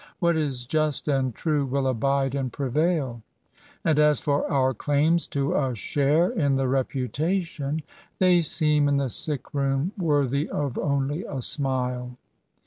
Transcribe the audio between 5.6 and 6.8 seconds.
share in the